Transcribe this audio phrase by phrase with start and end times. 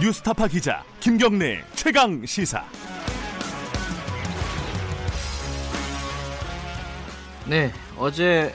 [0.00, 2.64] 뉴스타파 기자 김경래 최강 시사.
[7.48, 8.54] 네, 어제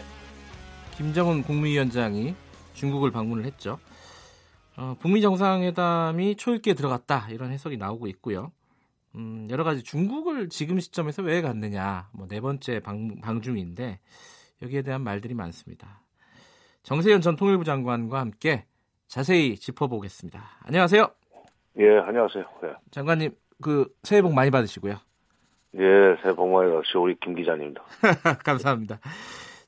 [0.96, 2.34] 김정은 국무위원장이
[2.74, 3.78] 중국을 방문을 했죠.
[4.78, 8.52] 어, 북미 정상회담이 초읽기에 들어갔다 이런 해석이 나오고 있고요.
[9.16, 14.00] 음, 여러 가지 중국을 지금 시점에서 왜 갔느냐, 뭐 네 번째 방, 방중인데
[14.62, 16.02] 여기에 대한 말들이 많습니다.
[16.84, 18.66] 정세현 전 통일부 장관과 함께
[19.08, 20.42] 자세히 짚어보겠습니다.
[20.62, 21.10] 안녕하세요.
[21.80, 22.44] 예, 안녕하세요.
[22.66, 22.74] 예.
[22.92, 24.94] 장관님, 그 새해 복 많이 받으시고요.
[25.76, 27.82] 예, 새해 복 많이 받으시고 우리 김 기자님도.
[28.46, 29.00] 감사합니다.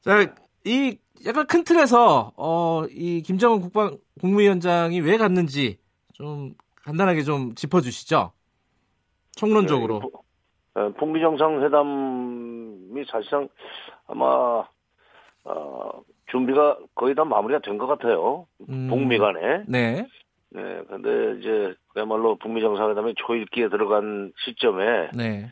[0.01, 0.33] 자,
[0.65, 5.79] 이 약간 큰 틀에서 어, 이 김정은 국방 국무위원장이 왜 갔는지
[6.13, 8.31] 좀 간단하게 좀 짚어주시죠.
[9.35, 10.01] 총론적으로.
[10.75, 13.49] 네, 북미 정상회담이 사실상
[14.07, 14.63] 아마
[15.43, 18.45] 어, 준비가 거의 다 마무리가 된 것 같아요.
[18.69, 19.63] 음, 북미 간에.
[19.67, 20.05] 네.
[20.49, 25.49] 네, 근데 이제 그야말로 북미 정상회담이 초읽기에 들어간 시점에 네.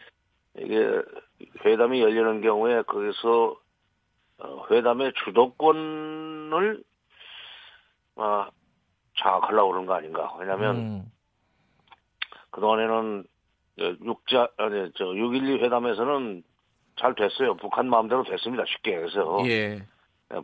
[0.57, 1.01] 이게
[1.65, 3.55] 회담이 열리는 경우에 거기서
[4.39, 6.83] 어, 회담의 주도권을
[8.17, 8.49] 아,
[9.17, 10.35] 장악하려고 그러는 거 아닌가.
[10.37, 11.11] 왜냐하면 음,
[12.51, 13.23] 그동안에는
[13.77, 16.43] 육자 아니 저 6.12 회담에서는
[16.99, 17.55] 잘 됐어요.
[17.55, 18.65] 북한 마음대로 됐습니다.
[18.67, 19.81] 쉽게 해서 예.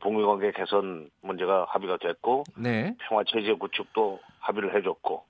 [0.02, 2.96] 북미 관계 개선 문제가 합의가 됐고 네.
[3.02, 5.29] 평화 체제 구축도 합의를 해줬고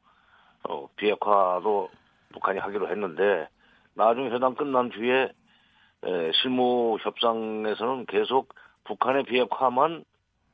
[0.67, 1.89] 어, 비핵화도
[2.33, 3.47] 북한이 하기로 했는데
[3.93, 5.31] 나중에 회담 끝난 뒤에
[6.03, 8.53] 에, 실무 협상에서는 계속
[8.85, 10.03] 북한의 비핵화만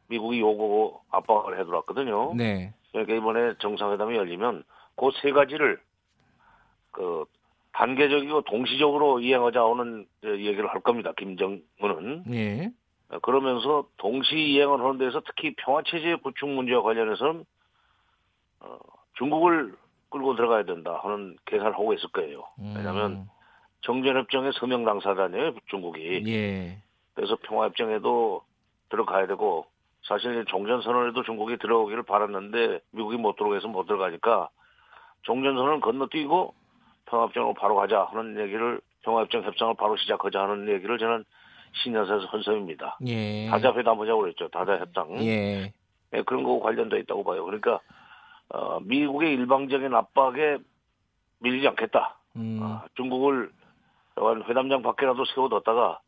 [0.07, 2.33] 미국이 요구고 압박을 해들었거든요.
[2.35, 2.73] 네.
[2.91, 4.63] 그러니까 이번에 정상회담이 열리면
[4.95, 5.79] 그 세 가지를
[6.91, 7.25] 그
[7.73, 11.11] 단계적이고 동시적으로 이행하자 하는 얘기를 할 겁니다.
[11.17, 12.71] 김정은은 예.
[13.21, 17.45] 그러면서 동시 이행을 하는 데서 특히 평화 체제 구축 문제와 관련해서는
[18.61, 18.79] 어,
[19.17, 19.75] 중국을
[20.15, 22.45] 끌고 들어가야 된다 하는 계산을 하고 있을 거예요.
[22.57, 23.25] 왜냐하면 음,
[23.81, 26.23] 정전협정의 서명 당사자네요, 중국이.
[26.25, 26.77] 예.
[27.13, 28.41] 그래서 평화협정에도
[28.89, 29.65] 들어가야 되고
[30.03, 34.47] 사실 종전선언에도 중국이 들어오기를 바랐는데 미국이 못 들어오게 해서 못 들어가니까
[35.23, 36.53] 종전선언을 건너뛰고
[37.07, 41.25] 평화협정으로 바로 가자 하는 얘기를 평화협정 협상을 바로 시작하자 하는 얘기를 저는
[41.83, 42.99] 신년사에서 헌셈입니다.
[43.07, 43.49] 예.
[43.49, 44.47] 다자회담 하자고 그랬죠.
[44.47, 45.25] 다자협상.
[45.25, 45.73] 예.
[46.13, 47.43] 예, 그런 거 관련돼 있다고 봐요.
[47.43, 47.81] 그러니까
[48.49, 50.57] 어, 미국의 일방적인 압박에
[51.39, 52.19] 밀리지 않겠다.
[52.35, 53.51] 음, 아, 중국을
[54.47, 55.99] 회담장 밖에라도 세워뒀다가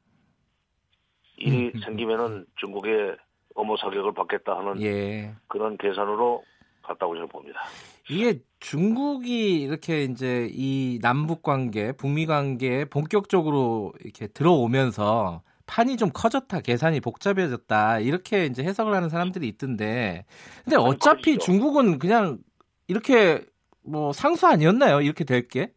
[1.37, 1.79] 일이 음.
[1.81, 3.17] 생기면은 중국의
[3.55, 5.33] 어머 사격을 받겠다 하는 예.
[5.47, 6.43] 그런 계산으로
[6.83, 7.61] 갔다고 저는 봅니다.
[8.09, 16.61] 이게 중국이 이렇게 이제 이 남북 관계, 북미 관계에 본격적으로 이렇게 들어오면서 판이 좀 커졌다,
[16.61, 20.25] 계산이 복잡해졌다 이렇게 이제 해석을 하는 사람들이 있던데,
[20.63, 21.37] 근데 어차피.
[21.37, 22.39] 중국은 그냥
[22.87, 23.45] 이렇게
[23.83, 25.01] 뭐 상수 아니었나요?
[25.01, 25.71] 이렇게 될 게?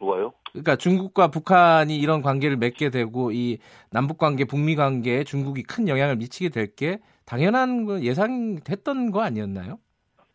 [0.00, 0.32] 누가요?
[0.52, 3.58] 그러니까 중국과 북한이 이런 관계를 맺게 되고 이
[3.90, 9.78] 남북 관계, 북미 관계에 중국이 큰 영향을 미치게 될 게 당연한 거 예상됐던 거 아니었나요?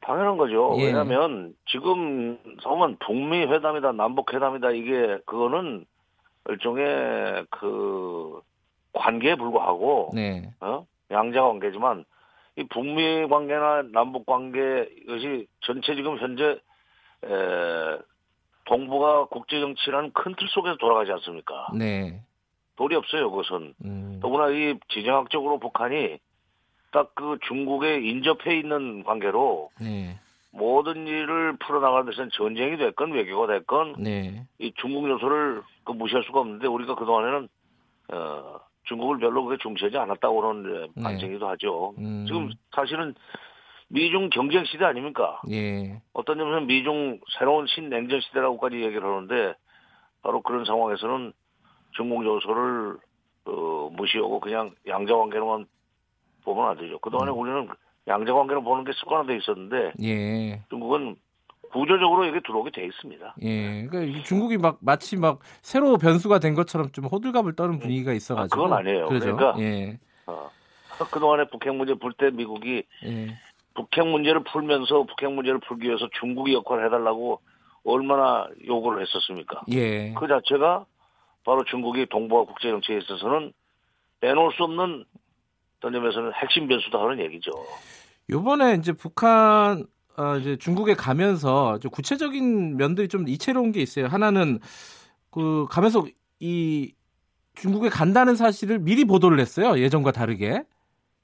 [0.01, 0.75] 당연한 거죠.
[0.79, 0.87] 예.
[0.87, 5.85] 왜냐하면 지금 보면 북미 회담이다, 남북 회담이다 이게 그거는
[6.49, 8.41] 일종의 그
[8.93, 10.51] 관계에 불과하고 네.
[10.59, 10.85] 어?
[11.11, 12.05] 양자 관계지만
[12.57, 16.59] 이 북미 관계나 남북 관계 이것이 전체 지금 현재
[17.23, 17.97] 에,
[18.65, 21.67] 동북아 국제 정치라는 큰 틀 속에서 돌아가지 않습니까?
[21.75, 22.21] 네.
[22.75, 23.73] 돌이 없어요, 그것은.
[23.85, 24.19] 음.
[24.21, 26.17] 더구나 이 지정학적으로 북한이
[26.91, 30.19] 딱 그 중국에 인접해 있는 관계로 네.
[30.53, 34.45] 모든 일을 풀어나가는 데서는 전쟁이 됐건 외교가 됐건 네.
[34.59, 37.49] 이 중국 요소를 그 무시할 수가 없는데 우리가 그동안에는
[38.13, 41.03] 어, 중국을 별로 그렇게 중시하지 않았다고 그런 네.
[41.03, 41.95] 반증이기도 하죠.
[41.97, 42.25] 음.
[42.27, 43.15] 지금 사실은
[43.87, 45.41] 미중 경쟁 시대 아닙니까?
[45.51, 45.99] 예.
[46.13, 49.55] 어떤 점에서는 미중 새로운 신냉전 시대라고까지 얘기를 하는데
[50.21, 51.33] 바로 그런 상황에서는
[51.91, 52.97] 중국 요소를
[53.45, 55.65] 어, 무시하고 그냥 양자 관계로만
[56.43, 56.99] 보면 안 되죠.
[56.99, 57.37] 그동안에 음.
[57.37, 57.69] 우리는
[58.07, 60.61] 양자 관계로 보는 게 습관화돼 있었는데 예.
[60.69, 61.15] 중국은
[61.71, 63.35] 구조적으로 이게 들어오게 돼 있습니다.
[63.41, 63.85] 예.
[63.87, 68.35] 그러니까 이 중국이 막 마치 막 새로 변수가 된 것처럼 좀 호들갑을 떠는 분위기가 있어
[68.35, 68.61] 가지고.
[68.61, 69.07] 아, 그건 아니에요.
[69.07, 69.35] 그러죠.
[69.35, 69.97] 그러니까 예.
[70.27, 70.49] 어.
[71.11, 73.37] 그동안에 북핵 문제 풀 때 미국이 예.
[73.73, 77.41] 북핵 문제를 풀면서 북핵 문제를 풀기 위해서 중국이 역할을 해달라고
[77.85, 79.61] 얼마나 요구를 했었습니까?
[79.71, 80.13] 예.
[80.13, 80.85] 그 자체가
[81.43, 83.51] 바로 중국이 동북아 국제 정치에 있어서는
[84.21, 85.05] 빼놓을 수 없는
[85.83, 87.51] 어떤 점에서는 핵심 변수다 하는 얘기죠.
[88.29, 89.85] 요번에 이제 북한
[90.17, 94.07] 어, 이제 중국에 가면서 좀 구체적인 면들이 좀 이채로운 게 있어요.
[94.07, 94.59] 하나는
[95.29, 96.05] 그 가면서
[96.39, 96.93] 이
[97.55, 99.77] 중국에 간다는 사실을 미리 보도를 했어요.
[99.77, 100.63] 예전과 다르게.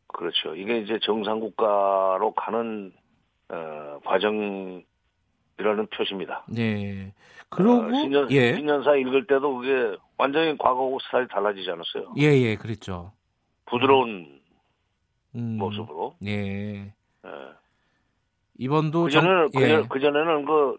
[0.08, 0.56] 그렇죠.
[0.56, 2.92] 이게 이제 정상 국가로 가는
[3.48, 4.84] 어, 과정에
[5.58, 6.46] 이라는 표시입니다.
[6.50, 7.14] 네.
[7.50, 8.56] 그러고 어, 신년, 예.
[8.56, 12.14] 신년사 읽을 때도 그게 완전히 과거하고 스타일이 달라지지 않았어요.
[12.18, 13.12] 예, 예, 그랬죠.
[13.66, 14.39] 부드러운
[15.36, 16.16] 음, 모습으로.
[16.26, 16.86] 예.
[16.86, 16.92] 예.
[18.58, 19.84] 이번도 그전에는 정- 예.
[19.88, 20.78] 그, 전에는 그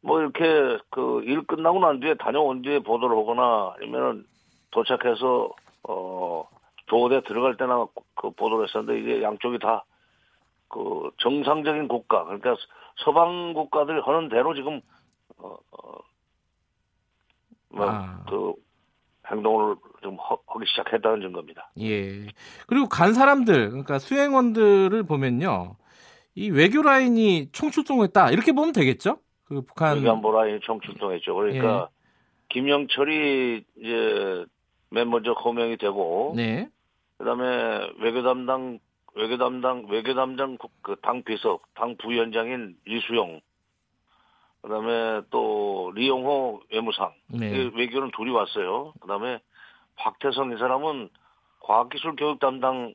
[0.00, 4.24] 뭐 이렇게 그 일 끝나고 난 뒤에 다녀온 뒤에 보도를 하거나 아니면은
[4.70, 5.50] 도착해서
[5.88, 6.48] 어
[6.86, 7.84] 조대 들어갈 때나
[8.14, 9.84] 그 보도를 했었는데 이게 양쪽이 다
[10.70, 12.54] 그 정상적인 국가 그러니까
[12.98, 14.80] 서방 국가들이 하는 대로 지금
[15.38, 15.92] 어, 어,
[17.70, 18.22] 뭐, 아.
[19.28, 21.70] 그 행동을 좀 하- 하기 시작했다는 증거입니다.
[21.80, 22.26] 예.
[22.66, 25.76] 그리고 간 사람들, 그러니까 수행원들을 보면요.
[26.34, 28.30] 이 외교 라인이 총출동했다.
[28.30, 29.18] 이렇게 보면 되겠죠?
[29.44, 31.34] 그 북한 외교안보 라인이 총출동했죠.
[31.34, 31.98] 그러니까 예.
[32.50, 34.44] 김영철이 이제
[34.90, 36.68] 맨 먼저 호명이 되고 네.
[37.18, 38.78] 그다음에 외교 담당
[39.14, 43.40] 외교 담당 외교 담당 그 당 비서 당 부위원장인 이수영
[44.68, 47.48] 그다음에 또 리용호 외무상 네.
[47.50, 48.92] 이 외교는 둘이 왔어요.
[49.00, 49.38] 그다음에
[49.96, 51.08] 박태성 이 사람은
[51.60, 52.92] 과학기술 교육 담당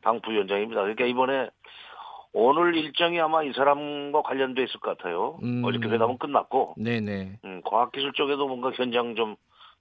[0.00, 0.80] 당 부위원장입니다.
[0.80, 1.50] 그러니까 이번에
[2.32, 5.38] 오늘 일정이 아마 이 사람과 관련돼 있을 것 같아요.
[5.42, 5.62] 음.
[5.64, 7.38] 어저께 회담은 끝났고 네, 네.
[7.44, 9.36] 음, 과학기술 쪽에도 뭔가 현장 좀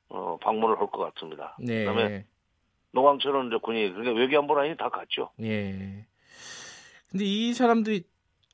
[0.09, 1.55] 어, 방문을 할 것 같습니다.
[1.59, 1.85] 네.
[1.85, 2.25] 그다음에
[2.91, 5.29] 노광철은 이제 군이 그러니까 외교안보 라인이 다 갔죠.
[5.41, 6.05] 예.
[7.09, 8.03] 근데 이 사람들이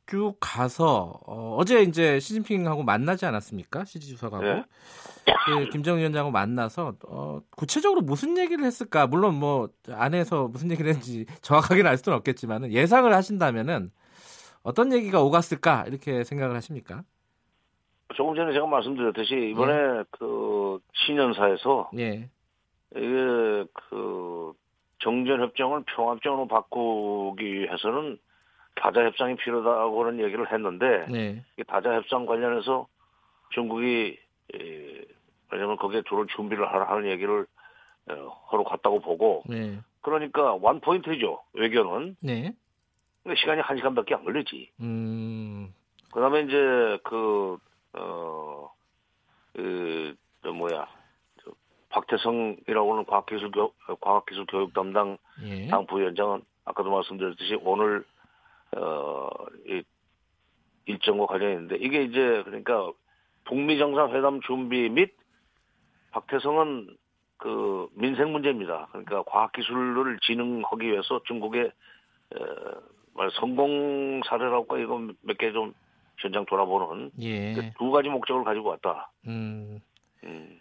[0.08, 3.84] 쭉 가서 어, 제 이제 시진핑하고 만나지 않았습니까?
[3.86, 4.64] 시지 주석하고 네.
[5.46, 9.06] 그 김정은 위원장하고 만나서 어, 구체적으로 무슨 얘기를 했을까?
[9.06, 13.92] 물론 뭐 안에서 무슨 얘기를 했는지 정확하게는 알 수는 없겠지만 예상을 하신다면은
[14.64, 17.04] 어떤 얘기가 오갔을까 이렇게 생각을 하십니까?
[18.16, 22.30] 조금 전에 제가 말씀드렸듯이 이번에 그 신년사에서 예,
[22.96, 24.54] 이게 그
[25.00, 28.18] 정전 협정을 평화협정으로 바꾸기 위해서는
[28.80, 32.88] 다자 협상이 필요하다고 하는 얘기를 했는데 네, 이 다자 협상 관련해서
[33.52, 34.18] 중국이
[34.54, 35.06] 에,
[35.52, 37.46] 왜냐면 거기에 들어올 준비를 하라 하는 얘기를
[38.10, 42.16] 어, 하러 갔다고 보고 네, 그러니까 원 포인트죠 외교는.
[42.22, 42.54] 네,
[43.24, 44.72] 근데 시간이 한 시간밖에 안 걸리지.
[44.82, 45.74] 음,
[46.12, 47.58] 그다음에 이제 그
[47.94, 48.70] 어,
[49.54, 50.88] 그, 저 뭐야,
[51.44, 51.52] 저
[51.90, 58.06] 박태성이라고 하는 과학기술 교, 과학기술 교육 담당 예, 당 부위원장은 아까도 말씀드렸듯이 오늘
[58.76, 59.30] 어,
[59.68, 59.82] 이
[60.86, 62.92] 일정과 관련이 있는데 이게 이제 그러니까
[63.46, 65.16] 북미 정상회담 준비 및
[66.12, 66.98] 박태성은
[67.38, 68.88] 그 민생 문제입니다.
[68.92, 71.72] 그러니까 과학기술을 진흥하기 위해서 중국의
[72.36, 72.40] 어,
[73.14, 75.74] 말 성공 사례라고 이거 몇개 좀
[76.18, 79.12] 현장 돌아보는 예, 그 두 가지 목적을 가지고 왔다.
[79.28, 79.80] 음.
[80.24, 80.60] 음,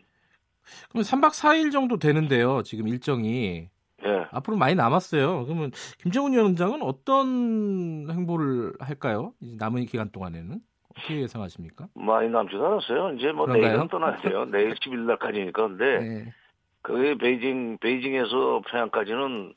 [0.91, 2.63] 그럼 3박 4일 정도 되는데요.
[2.63, 3.71] 지금 일정이 예.
[4.33, 5.45] 앞으로 많이 남았어요.
[5.45, 5.71] 그러면
[6.03, 9.33] 김정은 위원장은 어떤 행보를 할까요?
[9.41, 10.59] 이제 남은 기간 동안에는
[10.91, 11.89] 어떻게 예상하십니까?
[11.95, 13.13] 많이 남지도 않았어요.
[13.15, 13.71] 이제 뭐 그런가요?
[13.73, 14.45] 내일은 떠나야 돼요.
[14.51, 15.69] 내일 10일 날까지니까.
[15.69, 16.33] 근데 네.
[16.83, 19.55] 그게 베이징, 베이징에서 평양까지는,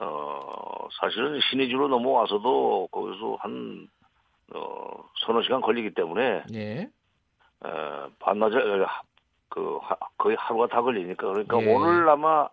[0.00, 3.88] 어, 사실은 신의주로 넘어와서도 거기서 한,
[4.54, 6.88] 어, 서너 시간 걸리기 때문에, 예.
[7.64, 9.02] 어, 반나절, 하-
[9.48, 11.26] 그, 하- 거의 하루가 다 걸리니까.
[11.28, 11.72] 그러니까 예.
[11.74, 12.48] 오늘 아마,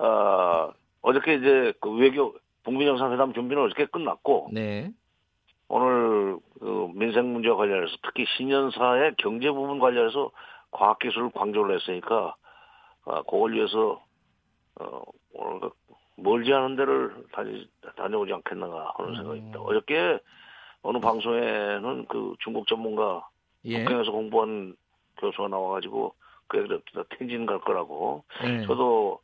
[0.00, 4.90] 어, 어저께 이제 그 외교, 북미 정상회담 준비는 어저께 끝났고, 네.
[5.68, 10.30] 오늘 그 민생 문제와 관련해서 특히 신년사의 경제 부분 관련해서
[10.72, 12.34] 과학기술을 강조를 했으니까
[13.04, 14.02] 아, 그걸 위해서
[14.80, 15.70] 어, 오늘 그
[16.16, 19.60] 멀지 않은 데를 다니, 다녀오지 않겠는가 하는 생각입니다.
[19.60, 20.18] 어저께
[20.82, 23.28] 어느 방송에는 그 중국 전문가
[23.64, 23.84] 예.
[23.84, 24.74] 북경에서 공부한
[25.18, 26.14] 교수가 나와가지고
[26.46, 28.66] 그 얘기를 텐진 갈 거라고 네.
[28.66, 29.20] 저도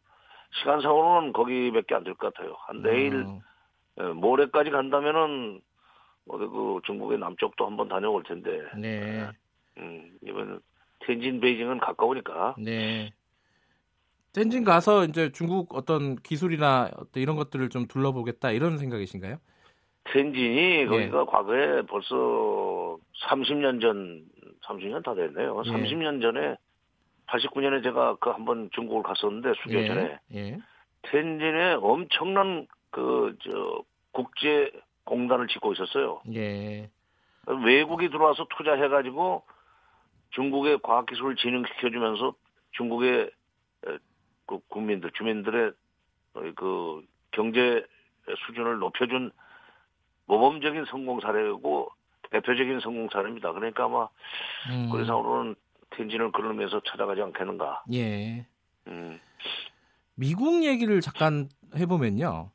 [0.61, 2.57] 시간상으로는 거기밖에 안 될 것 같아요.
[2.67, 3.41] 한 내일 어,
[4.01, 5.61] 예, 모레까지 간다면은
[6.29, 9.29] 어디 그 중국의 남쪽도 한번 다녀올 텐데 네.
[9.79, 10.61] 음, 이번
[11.01, 13.13] 텐진 베이징은 가까우니까 네.
[14.33, 19.39] 텐진 가서 이제 중국 어떤 기술이나 어떤 이런 것들을 좀 둘러보겠다 이런 생각이신가요?
[20.13, 22.99] 텐진이 거기가 과거에 벌써
[23.29, 24.25] 30년 전
[24.67, 25.63] 30년 다 됐네요.
[25.65, 25.71] 예.
[25.71, 26.57] 30년 전에
[27.27, 30.59] 89년에 제가 그 한번 중국을 갔었는데 수교 전에 예.
[31.03, 34.73] 텐진에 엄청난 그 저 국제
[35.05, 36.23] 공단을 짓고 있었어요.
[36.33, 36.91] 예.
[37.47, 39.43] 외국이 들어와서 투자해가지고
[40.31, 42.35] 중국의 과학기술을 진흥시켜주면서
[42.73, 43.31] 중국의
[43.87, 43.99] 에,
[44.47, 45.73] 그 국민들, 주민들의
[46.35, 47.85] 어, 그 경제
[48.47, 49.31] 수준을 높여준
[50.27, 51.91] 모범적인 성공 사례고
[52.31, 53.53] 대표적인 성공 사례입니다.
[53.53, 54.09] 그러니까 아마
[54.71, 55.55] 음, 그래서로는
[55.91, 57.85] 텐진을 그러면서 찾아가지 않겠는가.
[57.93, 58.47] 예.
[58.89, 59.21] 음.
[60.15, 62.51] 미국 얘기를 잠깐 해보면요.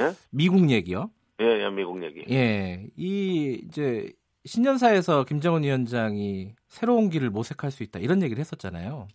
[0.00, 0.12] 예?
[0.30, 1.10] 미국 얘기요.
[1.40, 2.24] 예, 예, 미국 얘기.
[2.30, 2.86] 예.
[2.96, 4.12] 이 이제
[4.44, 9.08] 신년사에서 김정은 위원장이 새로운 길을 모색할 수 있다 이런 얘기를 했었잖아요.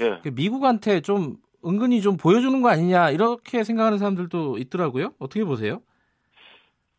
[0.00, 0.20] 예.
[0.22, 5.12] 그 미국한테 좀 은근히 좀 보여주는 거 아니냐 이렇게 생각하는 사람들도 있더라고요.
[5.18, 5.82] 어떻게 보세요?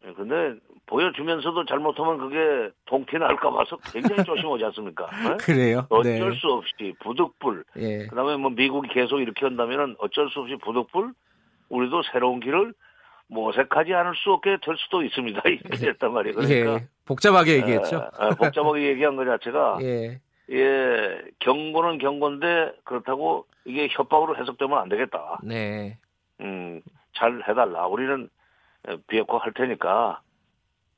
[0.06, 0.60] 예, 근데
[0.92, 5.08] 보여주면서도 잘못하면 그게 동티 날까 봐서 굉장히 조심하지 않습니까?
[5.24, 5.38] 네?
[5.38, 5.88] 그래요.
[5.90, 7.64] 어쩔 수 없이 부득불.
[7.78, 8.08] 예.
[8.08, 11.14] 그다음에 뭐 미국이 계속 이렇게 한다면은 어쩔 수 없이 부득불
[11.70, 12.74] 우리도 새로운 길을
[13.28, 15.42] 모색하지 않을 수 없게 될 수도 있습니다.
[15.48, 16.36] 이렇게 됐단 말이에요.
[16.36, 16.88] 그러니까 예.
[17.06, 18.10] 복잡하게 얘기했죠.
[18.20, 20.20] 에, 에, 복잡하게 얘기한 것 자체가 예.
[20.52, 25.40] 예 경고는 경고인데 그렇다고 이게 협박으로 해석되면 안 되겠다.
[25.42, 25.98] 네.
[26.42, 26.82] 음,
[27.16, 27.88] 잘 해달라.
[27.88, 28.28] 우리는
[29.08, 30.20] 비핵화 할 테니까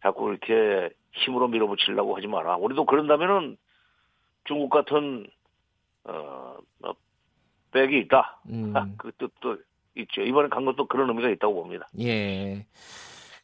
[0.04, 2.58] 자꾸 이렇게 힘으로 밀어붙이려고 하지 마라.
[2.58, 3.58] 우리도 그런다면은
[4.44, 5.26] 중국 같은
[6.04, 6.94] 어, 어
[7.72, 8.40] 백이 있다.
[8.50, 8.74] 음.
[8.98, 9.58] 그 뜻도
[9.96, 10.22] 있죠.
[10.22, 11.88] 이번에 간 것도 그런 의미가 있다고 봅니다.
[12.00, 12.66] 예.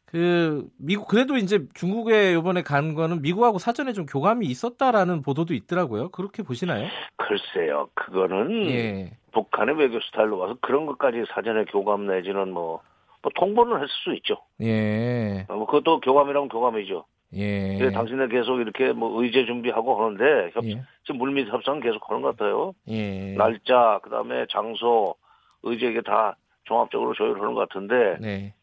[0.04, 6.08] 그 미국 그래도 이제 중국에 이번에 간 거는 미국하고 사전에 좀 교감이 있었다라는 보도도 있더라고요.
[6.08, 6.88] 그렇게 보시나요?
[7.16, 9.12] 글쎄요, 그거는 예.
[9.32, 12.82] 북한의 외교 스타일로 와서 그런 것까지 사전에 교감 내지는 뭐,
[13.22, 14.38] 뭐 통보는 했을 수 있죠.
[14.60, 15.46] 예.
[15.48, 17.04] 어, 뭐 그것도 교감이라면 교감이죠.
[17.34, 17.78] 예.
[17.78, 20.82] 근데 당신들 계속 이렇게 뭐 의제 준비하고 하는데 협, 예.
[21.04, 22.74] 지금 물밑 협상 계속 하는 것 같아요.
[22.88, 23.34] 예.
[23.34, 25.14] 날짜, 그다음에 장소,
[25.62, 28.54] 의제 이게 다 종합적으로 조율하는 것 같은데 네.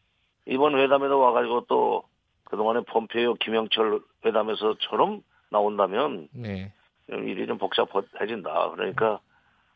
[0.46, 2.04] 이번 회담에도 와가지고 또
[2.44, 6.72] 그동안에 폼페이오 김영철 회담에서처럼 나온다면 네.
[7.08, 8.70] 좀 일이 좀 복잡해진다.
[8.70, 9.20] 그러니까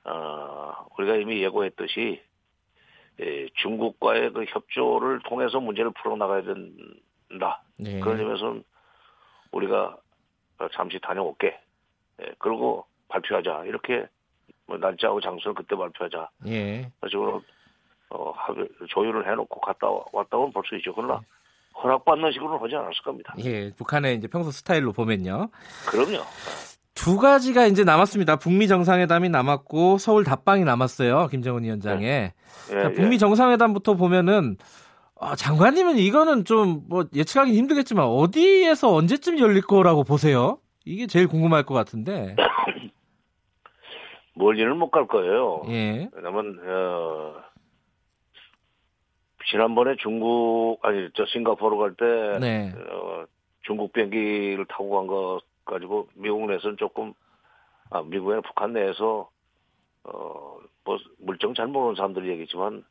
[0.04, 2.22] 어, 우리가 이미 예고했듯이 예,
[3.62, 7.62] 중국과의 그 협조를 통해서 문제를 풀어나가야 된다.
[7.76, 8.00] 네.
[8.00, 8.64] 그런 점에서는
[9.52, 9.96] 우리가
[10.72, 11.58] 잠시 다녀올게.
[12.22, 13.64] 예, 그리고 발표하자.
[13.66, 14.06] 이렇게
[14.66, 16.30] 뭐 날짜하고 장소를 그때 발표하자.
[16.46, 16.90] 예.
[17.08, 17.42] 식으로
[18.10, 18.34] 어,
[18.90, 20.94] 조율을 해놓고 갔다 와- 왔다고는 볼수 있죠.
[20.94, 21.20] 그러나
[21.82, 23.34] 허락받는 식으로는 하지 않았을 겁니다.
[23.38, 23.72] 예.
[23.74, 25.48] 북한의 이제 평소 스타일로 보면요.
[25.88, 26.22] 그럼요.
[27.02, 28.36] 두 가지가 이제 남았습니다.
[28.36, 31.26] 북미 정상회담이 남았고 서울 답방이 남았어요.
[31.28, 32.06] 김정은 위원장의.
[32.08, 32.32] 예,
[32.72, 32.92] 자, 예.
[32.92, 34.56] 북미 정상회담부터 보면은
[35.20, 40.58] 아, 장관님은 이거는 좀 뭐 예측하기 힘들겠지만 어디에서 언제쯤 열릴 거라고 보세요?
[40.84, 42.36] 이게 제일 궁금할 것 같은데.
[44.34, 45.62] 멀리는 못 갈 거예요.
[45.68, 46.08] 예.
[46.12, 47.34] 왜냐면 어,
[49.50, 52.72] 지난번에 중국 아니 저 싱가포르 갈때 네.
[52.90, 53.24] 어,
[53.62, 57.14] 중국 비행기를 타고 간 거 가지고 미국 내에서는 조금
[57.90, 59.30] 아 미국이나 북한 내에서
[60.04, 60.52] 어
[60.84, 62.84] 뭐 물정 잘 모르는 사람들이 얘기지만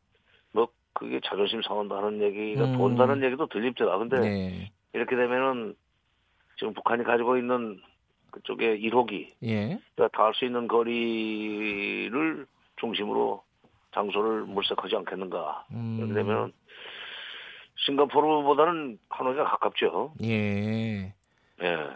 [0.52, 2.78] 뭐 그게 자존심 상한다는 얘기가 음.
[2.78, 3.96] 돈다는 얘기도 들립니다.
[3.98, 4.72] 근데 네.
[4.92, 5.74] 이렇게 되면은
[6.58, 7.80] 지금 북한이 가지고 있는
[8.30, 9.78] 그쪽에 1호기 예.
[10.12, 13.42] 닿을 수 있는 거리를 중심으로
[13.94, 15.66] 장소를 물색하지 않겠는가.
[15.72, 15.96] 음.
[15.98, 16.52] 이렇게 되면
[17.84, 20.14] 싱가포르보다는 하노이가 가깝죠.
[20.22, 21.12] 예.
[21.62, 21.88] 예.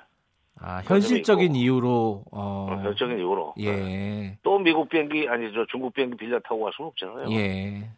[0.60, 1.54] 아, 현실적인.
[1.54, 2.80] 이유로 어.
[2.82, 3.54] 결정인 이유로.
[3.60, 4.38] 예.
[4.42, 7.30] 또 미국 비행기 아니 저 중국 비행기 빌려 타고 갈 수는 없잖아요.
[7.32, 7.88] 예.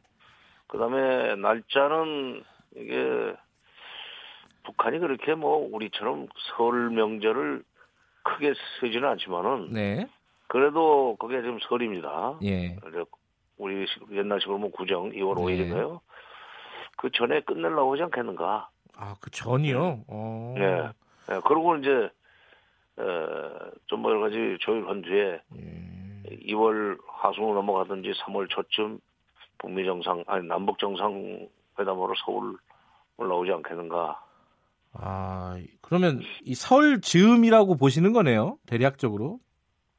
[0.67, 2.43] 그다음에 날짜는
[2.77, 3.33] 이게
[4.65, 7.63] 북한이 그렇게 뭐 우리처럼 설 명절을
[8.25, 10.07] 크게 세지는 않지만은 네.
[10.49, 12.39] 그래도 그게 지금 설입니다.
[12.45, 12.77] 예.
[13.57, 15.43] 우리 식- 옛날식으로 뭐 구정 2월 네.
[15.43, 16.01] 5일인가요?
[16.97, 18.69] 그 전에 끝내려고 하지 않겠는가?
[18.97, 20.01] 아, 그 전이요?
[20.09, 20.55] 어.
[20.59, 20.91] 예.
[21.35, 22.11] 예, 그리고 이제
[23.87, 26.37] 좀뭐 여러 가지 조율한 뒤에 예.
[26.53, 28.99] 2월 하순으로 넘어가든지 3월 초쯤
[29.59, 32.57] 북미 정상 아니 남북 정상 회담으로 서울
[33.17, 34.21] 올라오지 않겠는가?
[34.95, 38.59] 아, 그러면 이 설 즈음이라고 보시는 거네요.
[38.67, 39.39] 대략적으로.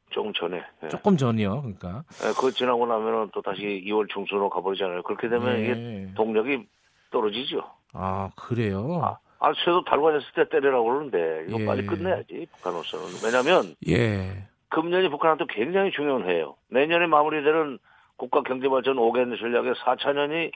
[0.10, 0.62] 조금 전에.
[0.84, 0.88] 예.
[0.89, 1.62] 조금 전이요.
[1.62, 2.03] 그러니까.
[2.24, 5.03] 예, 그거 지나고 나면은 또 다시 2월 중순으로 가버리잖아요.
[5.03, 6.13] 그렇게 되면 이게 예.
[6.15, 6.65] 동력이
[7.12, 7.62] 떨어지죠.
[7.94, 9.01] 아, 그래요?
[9.03, 11.65] 아, 아, 쇠도 달관했을 때 때리라고 그러는데 이거 예.
[11.65, 13.05] 빨리 끝내야지 북한으로서는.
[13.24, 14.48] 왜냐하면 예.
[14.69, 16.55] 금년이 북한한테 굉장히 중요한 해예요.
[16.69, 17.79] 내년에 마무리되는
[18.17, 20.51] 국가 경제발전 5개년 전략의 4차년이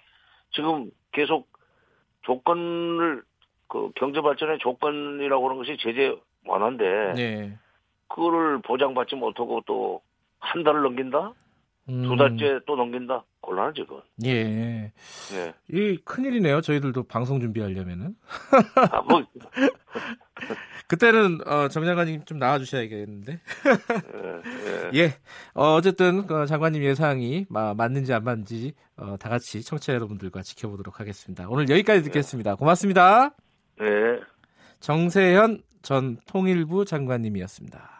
[0.51, 1.47] 지금 계속
[2.23, 3.23] 조건을
[3.67, 7.57] 그 경제발전의 조건이라고 하는 것이 제재 완화인데 네.
[8.09, 10.01] 그거를 보장받지 못하고 또
[10.43, 11.33] 한 달을 넘긴다?
[11.89, 13.23] 음, 두 달째 또 넘긴다?
[13.43, 14.01] 곤란하지 그건.
[14.25, 14.91] 예.
[15.33, 15.53] 예.
[15.69, 16.61] 이 큰일이네요.
[16.61, 18.15] 저희들도 방송 준비하려면은.
[18.89, 19.21] 아, 뭐,
[20.87, 23.39] 그때는 어, 정 장관님 좀 나와 주셔야겠는데.
[24.15, 24.99] 예, 예.
[24.99, 25.05] 예.
[25.53, 30.99] 어, 어쨌든 그 장관님 예상이 마- 맞는지 안 맞는지 어, 다 같이 청취자 여러분들과 지켜보도록
[31.01, 31.45] 하겠습니다.
[31.49, 32.55] 오늘 여기까지 듣겠습니다.
[32.55, 33.31] 고맙습니다.
[33.81, 34.19] 예.
[34.79, 37.92] 정세현 전 통일부 장관님이었습니다.